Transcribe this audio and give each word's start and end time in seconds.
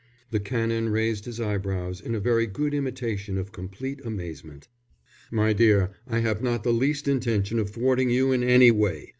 The 0.31 0.39
Canon 0.39 0.89
raised 0.89 1.25
his 1.25 1.39
eyebrows 1.39 2.01
in 2.01 2.15
a 2.15 2.19
very 2.19 2.47
good 2.47 2.73
imitation 2.73 3.37
of 3.37 3.51
complete 3.51 4.03
amazement. 4.03 4.67
"My 5.29 5.53
dear, 5.53 5.91
I 6.07 6.21
have 6.21 6.41
not 6.41 6.63
the 6.63 6.73
least 6.73 7.07
intention 7.07 7.59
of 7.59 7.69
thwarting 7.69 8.09
you 8.09 8.31
in 8.31 8.43
any 8.43 8.71
way. 8.71 9.09